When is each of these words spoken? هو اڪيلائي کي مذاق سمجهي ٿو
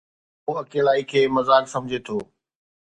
هو 0.47 0.51
اڪيلائي 0.61 1.03
کي 1.13 1.21
مذاق 1.37 1.65
سمجهي 1.77 1.99
ٿو 2.11 2.17